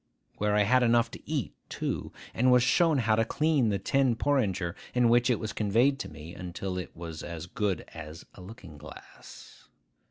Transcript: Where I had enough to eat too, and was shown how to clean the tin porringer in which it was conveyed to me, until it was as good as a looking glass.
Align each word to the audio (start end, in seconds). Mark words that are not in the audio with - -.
Where 0.37 0.55
I 0.55 0.63
had 0.63 0.81
enough 0.81 1.11
to 1.11 1.29
eat 1.29 1.53
too, 1.69 2.11
and 2.33 2.51
was 2.51 2.63
shown 2.63 2.97
how 2.97 3.15
to 3.15 3.23
clean 3.23 3.69
the 3.69 3.77
tin 3.77 4.15
porringer 4.15 4.73
in 4.95 5.09
which 5.09 5.29
it 5.29 5.39
was 5.39 5.53
conveyed 5.53 5.99
to 5.99 6.09
me, 6.09 6.33
until 6.33 6.79
it 6.79 6.95
was 6.97 7.21
as 7.21 7.45
good 7.45 7.85
as 7.93 8.25
a 8.33 8.41
looking 8.41 8.79
glass. 8.79 9.67